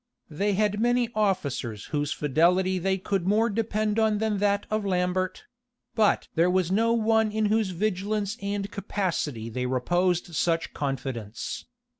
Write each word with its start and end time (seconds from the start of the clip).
They 0.31 0.53
had 0.53 0.79
many 0.79 1.11
officers 1.13 1.85
whose 1.93 2.11
fidelity 2.11 2.79
they 2.79 2.97
could 2.97 3.27
more 3.27 3.51
depend 3.51 3.99
on 3.99 4.17
than 4.17 4.39
that 4.39 4.65
of 4.71 4.83
Lambert; 4.83 5.43
but 5.93 6.27
there 6.33 6.49
was 6.49 6.71
no 6.71 6.91
one 6.91 7.31
in 7.31 7.45
whose 7.53 7.69
vigilance 7.69 8.35
and 8.41 8.71
capacity 8.71 9.47
they 9.47 9.67
reposed 9.67 10.35
such 10.35 10.73
confidence. 10.73 11.65